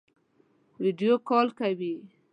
[0.83, 1.93] ویډیو کال کوئ؟